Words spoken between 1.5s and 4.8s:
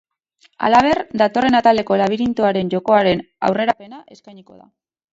ataleko labirintoaren jokoaren aurrerapena eskainiko da.